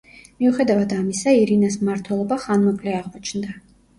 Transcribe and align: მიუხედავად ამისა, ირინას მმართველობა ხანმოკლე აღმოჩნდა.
მიუხედავად 0.43 0.95
ამისა, 0.99 1.33
ირინას 1.41 1.77
მმართველობა 1.83 2.39
ხანმოკლე 2.47 2.95
აღმოჩნდა. 3.01 3.55